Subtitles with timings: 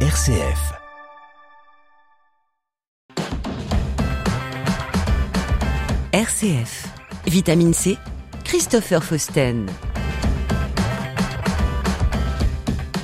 [0.00, 0.74] RCF.
[6.12, 6.84] RCF.
[7.24, 7.96] Vitamine C.
[8.44, 9.70] Christopher Fausten.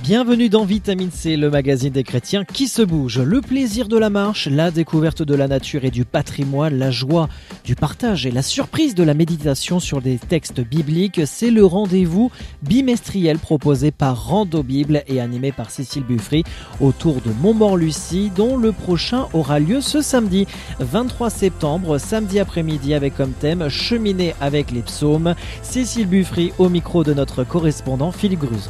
[0.02, 3.20] Bienvenue dans Vitamine C, le magazine des chrétiens qui se bouge.
[3.20, 7.28] Le plaisir de la marche, la découverte de la nature et du patrimoine, la joie
[7.64, 12.32] du partage et la surprise de la méditation sur des textes bibliques, c'est le rendez-vous
[12.62, 16.42] bimestriel proposé par Rando Bible et animé par Cécile Buffry
[16.80, 20.48] autour de Montmort-Lucie, dont le prochain aura lieu ce samedi
[20.80, 25.36] 23 septembre, samedi après-midi avec comme thème Cheminer avec les psaumes.
[25.62, 28.68] Cécile Buffry au micro de notre correspondant Philippe Gruz.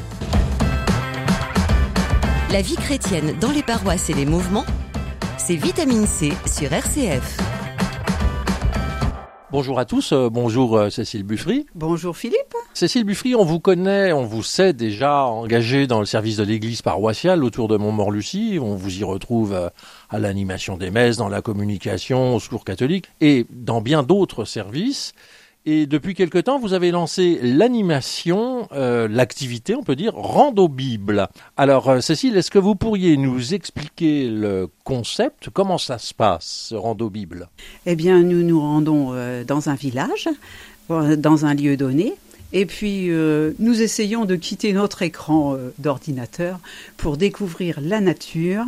[2.53, 4.67] La vie chrétienne dans les paroisses et les mouvements,
[5.39, 7.39] c'est Vitamine C sur RCF.
[9.51, 11.65] Bonjour à tous, euh, bonjour euh, Cécile Buffry.
[11.75, 12.55] Bonjour Philippe.
[12.75, 16.83] Cécile Buffry, on vous connaît, on vous sait déjà engagé dans le service de l'église
[16.83, 18.59] paroissiale autour de Montmort-Lucie.
[18.61, 19.71] On vous y retrouve euh,
[20.11, 25.15] à l'animation des messes, dans la communication, au secours catholique et dans bien d'autres services.
[25.65, 31.29] Et depuis quelque temps, vous avez lancé l'animation, euh, l'activité, on peut dire, Rando Bible.
[31.57, 35.51] Alors, euh, Cécile, est-ce que vous pourriez nous expliquer le concept?
[35.51, 37.49] Comment ça se passe, Rando Bible?
[37.87, 40.29] Eh bien, nous nous rendons euh, dans un village,
[40.89, 42.15] dans un lieu donné.
[42.53, 46.61] Et puis, nous essayons de quitter notre écran d'ordinateur
[46.99, 48.67] pour découvrir la nature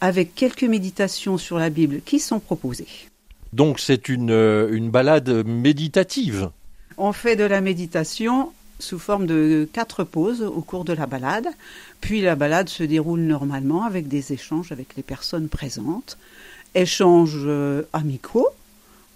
[0.00, 3.11] avec quelques méditations sur la Bible qui sont proposées.
[3.52, 6.50] Donc, c'est une, euh, une balade méditative.
[6.96, 11.46] On fait de la méditation sous forme de quatre pauses au cours de la balade.
[12.00, 16.18] Puis la balade se déroule normalement avec des échanges avec les personnes présentes.
[16.74, 18.48] Échanges euh, amicaux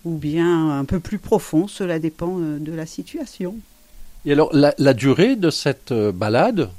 [0.05, 3.57] ou bien un peu plus profonds, cela dépend euh, de la situation.
[4.25, 6.71] Et alors, la, la durée de cette balade?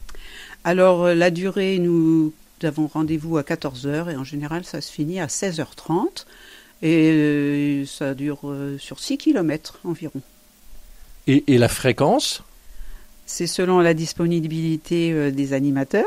[0.64, 5.28] Alors la durée, nous avons rendez-vous à 14h et en général ça se finit à
[5.28, 6.26] 16h30
[6.82, 10.22] et euh, ça dure euh, sur 6 km environ.
[11.28, 12.44] et, et la fréquence?
[13.26, 16.06] C'est selon la disponibilité euh, des animateurs.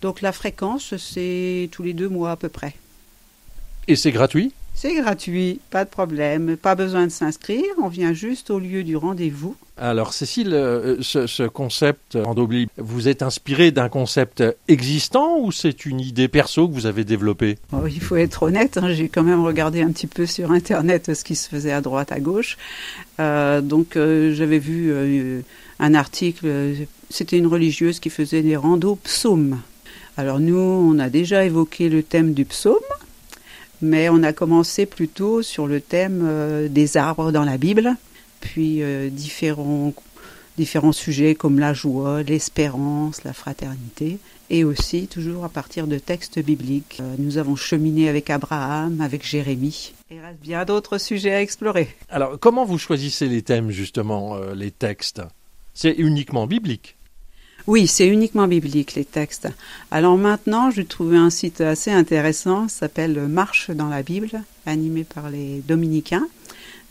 [0.00, 2.74] Donc la fréquence, c'est tous les deux mois à peu près.
[3.86, 4.52] Et c'est gratuit?
[4.76, 8.96] C'est gratuit, pas de problème, pas besoin de s'inscrire, on vient juste au lieu du
[8.96, 9.56] rendez-vous.
[9.76, 15.52] Alors Cécile, euh, ce, ce concept Rando Bible, vous êtes inspiré d'un concept existant ou
[15.52, 17.56] c'est une idée perso que vous avez développée?
[17.72, 21.14] Oh, il faut être honnête, hein, j'ai quand même regardé un petit peu sur Internet
[21.14, 22.58] ce qui se faisait à droite, à gauche.
[23.20, 25.40] Euh, donc euh, j'avais vu euh,
[25.78, 26.74] un article, euh,
[27.10, 29.60] c'était une religieuse qui faisait des randos psaumes.
[30.16, 32.74] Alors nous, on a déjà évoqué le thème du psaume,
[33.82, 37.96] mais on a commencé plutôt sur le thème euh, des arbres dans la Bible,
[38.40, 39.92] puis euh, différents,
[40.58, 44.18] différents sujets comme la joie, l'espérance, la fraternité,
[44.50, 46.98] et aussi toujours à partir de textes bibliques.
[47.00, 49.94] Euh, nous avons cheminé avec Abraham, avec Jérémie.
[50.10, 51.88] Il reste bien d'autres sujets à explorer.
[52.08, 55.22] Alors comment vous choisissez les thèmes justement, les textes?
[55.72, 56.96] C'est uniquement biblique?
[57.66, 59.48] Oui, c'est uniquement biblique les textes.
[59.90, 65.30] Alors maintenant, j'ai trouvé un site assez intéressant, s'appelle Marche dans la Bible, animé par
[65.30, 66.28] les dominicains.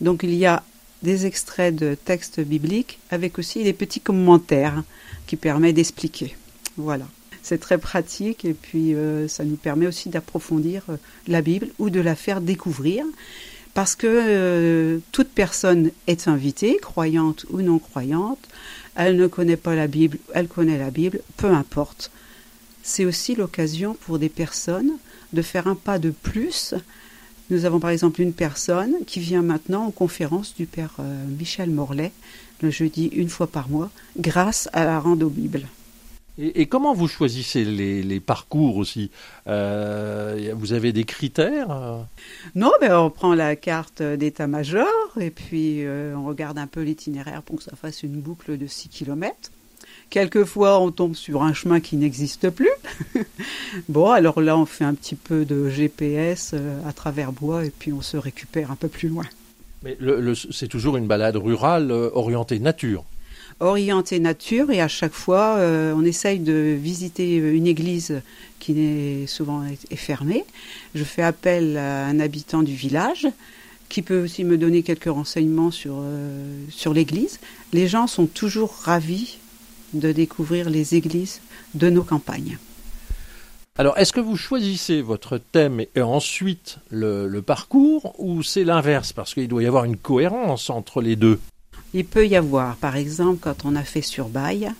[0.00, 0.64] Donc il y a
[1.04, 4.82] des extraits de textes bibliques avec aussi des petits commentaires
[5.28, 6.34] qui permettent d'expliquer.
[6.76, 7.06] Voilà.
[7.42, 10.96] C'est très pratique et puis euh, ça nous permet aussi d'approfondir euh,
[11.28, 13.04] la Bible ou de la faire découvrir
[13.74, 18.38] parce que euh, toute personne est invitée, croyante ou non croyante.
[18.96, 22.10] Elle ne connaît pas la Bible, elle connaît la Bible, peu importe.
[22.82, 24.92] C'est aussi l'occasion pour des personnes
[25.32, 26.74] de faire un pas de plus.
[27.50, 31.70] Nous avons par exemple une personne qui vient maintenant aux conférences du Père euh, Michel
[31.70, 32.12] Morlaix,
[32.62, 35.66] le jeudi une fois par mois, grâce à la rando Bible.
[36.38, 39.10] Et, et comment vous choisissez les, les parcours aussi
[39.46, 41.98] Euh, Vous avez des critères euh
[42.54, 44.86] Non, mais on prend la carte d'état-major
[45.20, 48.66] et puis euh, on regarde un peu l'itinéraire pour que ça fasse une boucle de
[48.66, 49.34] 6 km.
[50.10, 52.70] Quelquefois, on tombe sur un chemin qui n'existe plus.
[53.88, 56.54] bon, alors là, on fait un petit peu de GPS
[56.86, 59.24] à travers bois et puis on se récupère un peu plus loin.
[59.82, 63.04] Mais le, le- c'est toujours une balade rurale orientée nature.
[63.60, 68.20] Orienté nature et à chaque fois, euh, on essaye de visiter une église
[68.58, 70.44] qui n'est souvent est- est fermée.
[70.94, 73.26] Je fais appel à un habitant du village
[73.88, 77.38] qui peut aussi me donner quelques renseignements sur, euh, sur l'église.
[77.72, 79.38] Les gens sont toujours ravis
[79.92, 81.40] de découvrir les églises
[81.74, 82.58] de nos campagnes.
[83.78, 89.12] Alors, est-ce que vous choisissez votre thème et ensuite le parcours ou c'est l'inverse?
[89.12, 91.38] Parce qu'il doit y avoir une cohérence entre les deux.
[91.94, 94.70] Il peut y avoir, par exemple, quand on a fait sur Baille,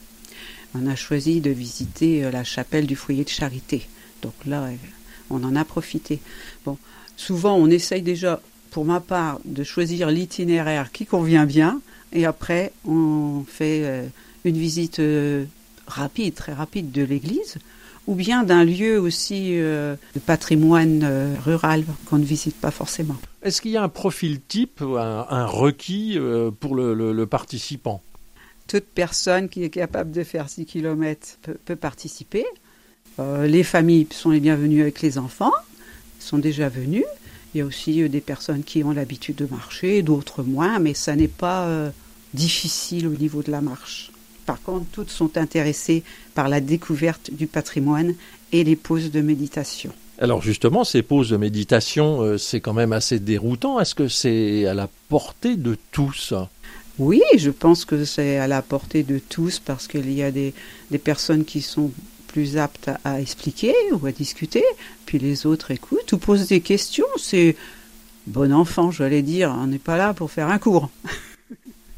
[0.75, 3.87] on a choisi de visiter euh, la chapelle du foyer de charité.
[4.21, 4.69] Donc là,
[5.31, 6.19] on en a profité.
[6.65, 6.77] Bon,
[7.17, 8.41] souvent, on essaye déjà,
[8.73, 11.81] pour ma part, de choisir l'itinéraire qui convient bien,
[12.13, 14.07] et après, on fait euh,
[14.45, 15.45] une visite euh,
[15.87, 17.59] rapide, très rapide de l'église,
[18.07, 19.97] ou bien d'un lieu aussi de
[20.27, 23.17] patrimoine rural qu'on ne visite pas forcément.
[23.43, 26.19] Est-ce qu'il y a un profil type, un, un requis
[26.61, 28.03] pour le participant?
[28.67, 32.45] Toute personne qui est capable de faire 6 km peut, participer.
[33.19, 35.53] Euh, les familles sont les bienvenues avec les enfants,
[36.19, 37.05] sont déjà venus.
[37.55, 40.95] Il y a aussi euh, des personnes qui ont l'habitude de marcher, d'autres moins, mais
[40.95, 41.91] ça n'est pas euh,
[42.33, 44.11] difficile au niveau de la marche.
[44.47, 46.03] Par contre, toutes sont intéressées
[46.35, 48.15] par la découverte du patrimoine
[48.53, 49.93] et les pauses de méditation.
[50.19, 53.81] Alors justement, ces pauses de méditation, c'est quand même assez déroutant.
[53.81, 56.35] Est-ce que c'est à la portée de tous?
[56.99, 60.55] Oui, je pense que c'est à la portée de tous parce qu'il y a des,
[61.03, 61.91] personnes qui sont
[62.29, 64.63] plus aptes à, expliquer ou à discuter,
[65.05, 67.07] puis les autres écoutent ou posent des questions.
[67.17, 67.57] C'est
[68.29, 70.89] bon enfant, j'allais dire, on n'est pas là pour faire un cours.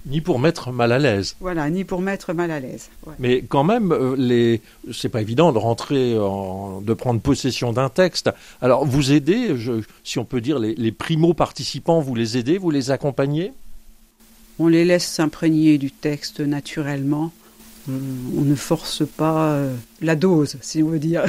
[0.06, 1.37] ni pour mettre mal à l'aise.
[1.41, 2.88] Voilà, ni pour mettre mal à l'aise.
[3.19, 4.62] Mais quand même, euh, les,
[4.93, 8.31] c'est pas évident de rentrer, de prendre possession d'un texte.
[8.62, 9.55] Alors, vous aidez,
[10.05, 13.53] si on peut dire, les, les primo participants, vous les aidez, vous les accompagnez?
[14.58, 17.32] On les laisse s'imprégner du texte naturellement.
[17.88, 21.25] On ne force pas euh, la dose, si on veut dire.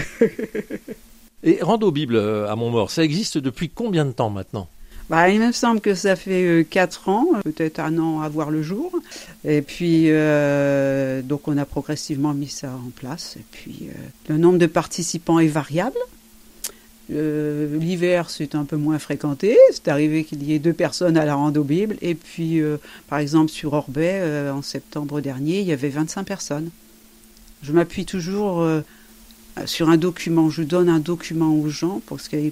[1.43, 4.67] Et Rando Bible euh, à Montmort, ça existe depuis combien de temps maintenant?
[5.09, 8.51] Bah, il me semble que ça fait 4 euh, ans, peut-être un an à voir
[8.51, 8.91] le jour.
[9.43, 10.09] Et puis,
[11.23, 13.37] donc on a progressivement mis ça en place.
[13.37, 13.89] Et puis,
[14.27, 15.97] le nombre de participants est variable.
[17.11, 19.57] Euh, l'hiver, c'est un peu moins fréquenté.
[19.71, 21.97] C'est arrivé qu'il y ait deux personnes à la rando Bible.
[22.01, 22.77] Et puis, euh,
[23.07, 26.69] par exemple, sur Orbet, euh, en septembre dernier, il y avait 25 personnes.
[27.63, 28.67] Je m'appuie toujours
[29.65, 30.49] sur un document.
[30.49, 32.51] Je donne un document aux gens parce qu'ils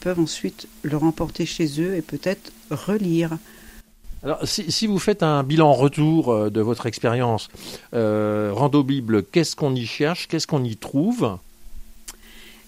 [0.00, 3.38] peuvent ensuite le remporter chez eux et peut-être relire.
[4.22, 7.48] Alors, si, si, vous faites un bilan retour de votre expérience,
[7.92, 11.38] Rando Bible, qu'est-ce qu'on y cherche Qu'est-ce qu'on y trouve?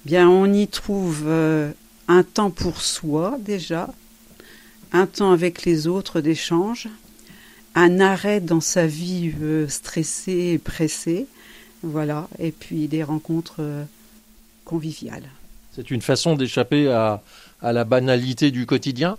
[0.05, 1.71] Bien on y trouve euh,
[2.07, 3.91] un temps pour soi déjà,
[4.93, 6.89] un temps avec les autres d'échange,
[7.75, 11.27] un arrêt dans sa vie euh, stressée et pressée,
[11.83, 13.85] voilà, et puis des rencontres euh,
[14.65, 15.29] conviviales.
[15.73, 17.23] C'est une façon d'échapper à,
[17.63, 19.19] à la banalité du quotidien?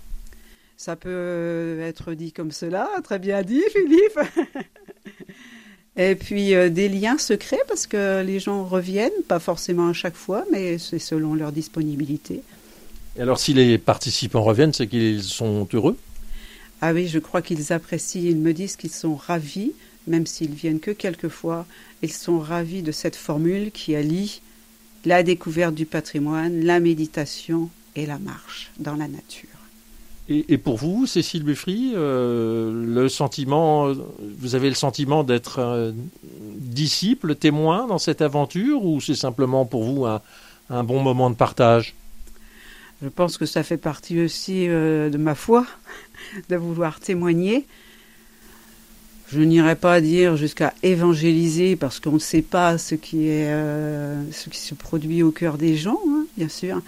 [0.76, 4.18] Ça peut être dit comme cela, très bien dit Philippe.
[5.96, 10.14] Et puis euh, des liens secrets parce que les gens reviennent, pas forcément à chaque
[10.14, 12.42] fois, mais c'est selon leur disponibilité.
[13.16, 15.98] Et alors si les participants reviennent, c'est qu'ils sont heureux?
[16.80, 19.72] Ah oui, je crois qu'ils apprécient, ils me disent qu'ils sont ravis,
[20.10, 21.64] même s'ils viennent que quelques fois,
[22.02, 24.42] ils sont ravis de cette formule qui allie
[25.04, 29.48] la découverte du patrimoine, la méditation et la marche dans la nature.
[30.32, 33.92] Et, pour vous, Cécile Buffry, euh, le sentiment,
[34.38, 35.92] vous avez le sentiment d'être
[36.56, 41.96] disciple, témoin dans cette aventure, ou c'est simplement pour vous un, bon moment de partage?
[43.02, 45.66] Je pense que ça fait partie aussi euh, de ma foi,
[46.48, 47.66] de vouloir témoigner.
[49.32, 54.74] Je n'irai pas dire jusqu'à évangéliser parce qu'on ne sait pas ce qui euh, se
[54.74, 56.82] produit au cœur des gens, hein, bien sûr.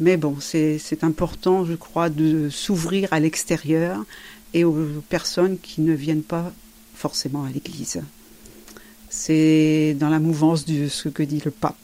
[0.00, 4.04] Mais bon, c'est important, je crois, de s'ouvrir à l'extérieur
[4.54, 6.52] et aux personnes qui ne viennent pas
[6.94, 8.02] forcément à l'Église.
[9.10, 11.76] C'est dans la mouvance de ce que dit le pape,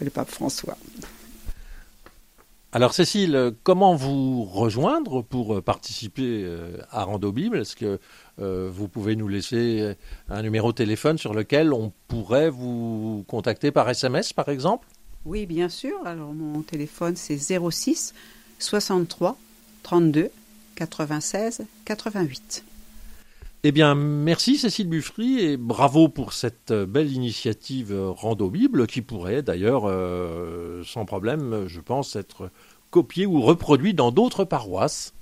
[0.00, 0.76] le, pape François.
[2.74, 7.58] Alors Cécile, comment vous rejoindre pour participer euh, à Rando Bible?
[7.58, 8.00] Est-ce que
[8.40, 9.94] euh, vous pouvez nous laisser
[10.30, 14.88] un numéro de téléphone sur lequel on pourrait vous contacter par SMS par exemple?
[15.26, 15.98] Oui, bien sûr.
[16.06, 18.14] Alors mon téléphone c'est 06
[18.58, 19.36] 63
[19.82, 20.30] 32
[20.74, 22.64] 96 88.
[23.64, 29.42] Eh bien, merci Cécile Buffry et bravo pour cette belle initiative Rando Bible qui pourrait
[29.42, 32.50] d'ailleurs, euh, sans problème, je pense, être
[32.90, 35.14] copiée ou reproduite dans d'autres paroisses.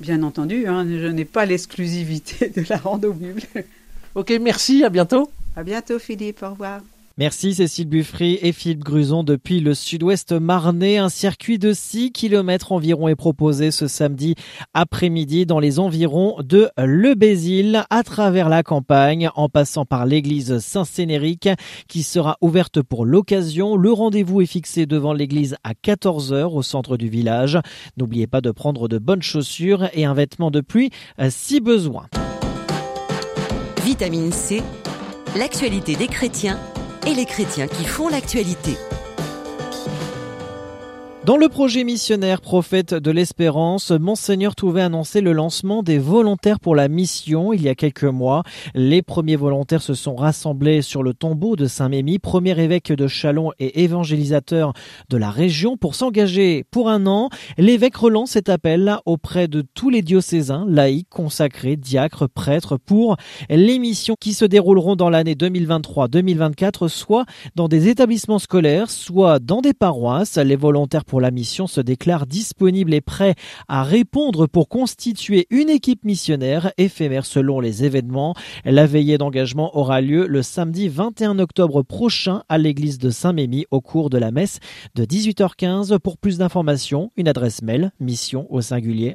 [0.00, 3.42] Bien entendu, hein, je n'ai pas l'exclusivité de la Rando Bible.
[4.14, 5.30] Ok, merci, à bientôt.
[5.54, 6.80] À bientôt Philippe, au revoir.
[7.18, 10.96] Merci Cécile Buffry et Philippe Gruson depuis le sud-ouest marnais.
[10.96, 14.34] Un circuit de 6 km environ est proposé ce samedi
[14.72, 20.58] après-midi dans les environs de Le Bézil à travers la campagne en passant par l'église
[20.58, 21.50] Saint-Sénérique
[21.86, 23.76] qui sera ouverte pour l'occasion.
[23.76, 27.58] Le rendez-vous est fixé devant l'église à 14h au centre du village.
[27.98, 30.90] N'oubliez pas de prendre de bonnes chaussures et un vêtement de pluie
[31.28, 32.06] si besoin.
[33.84, 34.62] Vitamine C,
[35.36, 36.58] l'actualité des chrétiens
[37.06, 38.76] et les chrétiens qui font l'actualité.
[41.24, 46.58] Dans le projet missionnaire Prophète de l'Espérance, Monseigneur Touvet a annoncé le lancement des volontaires
[46.58, 48.42] pour la mission il y a quelques mois.
[48.74, 53.52] Les premiers volontaires se sont rassemblés sur le tombeau de Saint-Mémy, premier évêque de Chalon
[53.60, 54.72] et évangélisateur
[55.10, 57.28] de la région, pour s'engager pour un an.
[57.56, 63.16] L'évêque relance cet appel auprès de tous les diocésains, laïcs, consacrés, diacres, prêtres, pour
[63.48, 69.60] les missions qui se dérouleront dans l'année 2023-2024, soit dans des établissements scolaires, soit dans
[69.60, 70.36] des paroisses.
[70.36, 73.34] Les volontaires pour la mission se déclare disponible et prêt
[73.68, 78.34] à répondre pour constituer une équipe missionnaire éphémère selon les événements.
[78.64, 83.82] La veillée d'engagement aura lieu le samedi 21 octobre prochain à l'église de Saint-Mémy au
[83.82, 84.58] cours de la messe
[84.94, 85.98] de 18h15.
[85.98, 89.14] Pour plus d'informations, une adresse mail mission au singulier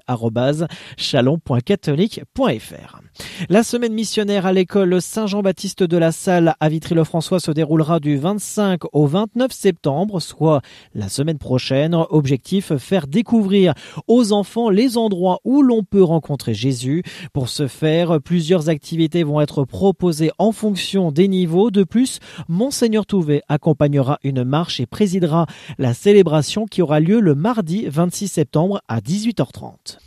[0.98, 3.02] chalon.catholique.fr.
[3.50, 8.82] La semaine missionnaire à l'école Saint-Jean-Baptiste de la Salle à Vitry-le-François se déroulera du 25
[8.94, 10.62] au 29 septembre, soit
[10.94, 11.87] la semaine prochaine.
[11.94, 13.74] Objectif, faire découvrir
[14.08, 17.04] aux enfants les endroits où l'on peut rencontrer Jésus.
[17.34, 21.72] Pour ce faire, plusieurs activités vont être proposées en fonction des niveaux.
[21.72, 25.46] De plus, Monseigneur Touvet accompagnera une marche et présidera
[25.78, 29.98] la célébration qui aura lieu le mardi 26 septembre à 18h30.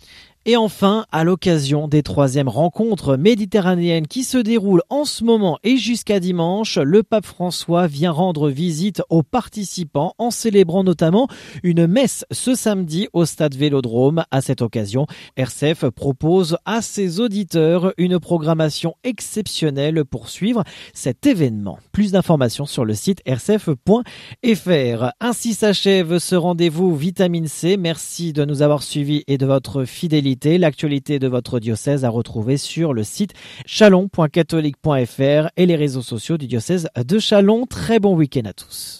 [0.50, 5.76] Et enfin, à l'occasion des troisièmes rencontres méditerranéennes qui se déroulent en ce moment et
[5.76, 11.28] jusqu'à dimanche, le pape François vient rendre visite aux participants en célébrant notamment
[11.62, 14.24] une messe ce samedi au stade Vélodrome.
[14.32, 20.64] À cette occasion, RCF propose à ses auditeurs une programmation exceptionnelle pour suivre
[20.94, 21.78] cet événement.
[21.92, 25.12] Plus d'informations sur le site rcf.fr.
[25.20, 27.76] Ainsi s'achève ce rendez-vous vitamine C.
[27.76, 32.56] Merci de nous avoir suivis et de votre fidélité L'actualité de votre diocèse à retrouver
[32.56, 33.34] sur le site
[33.66, 37.66] chalon.catholique.fr et les réseaux sociaux du diocèse de Chalon.
[37.66, 38.98] Très bon week-end à tous.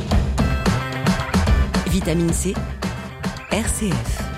[1.88, 2.54] Vitamine C,
[3.50, 4.29] RCF.